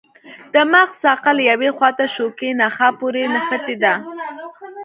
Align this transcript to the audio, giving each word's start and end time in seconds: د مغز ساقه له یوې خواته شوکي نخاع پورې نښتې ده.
د 0.53 0.55
مغز 0.71 0.93
ساقه 1.03 1.31
له 1.37 1.43
یوې 1.51 1.69
خواته 1.77 2.05
شوکي 2.15 2.49
نخاع 2.61 2.91
پورې 2.99 3.23
نښتې 3.33 3.75
ده. 3.83 3.93